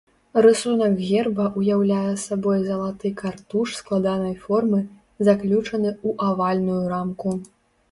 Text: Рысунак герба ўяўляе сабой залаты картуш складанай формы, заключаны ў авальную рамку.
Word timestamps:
Рысунак 0.43 0.93
герба 1.09 1.43
ўяўляе 1.61 2.13
сабой 2.21 2.63
залаты 2.71 3.13
картуш 3.21 3.77
складанай 3.81 4.35
формы, 4.47 4.81
заключаны 5.31 5.89
ў 6.07 6.33
авальную 6.33 6.83
рамку. 6.97 7.29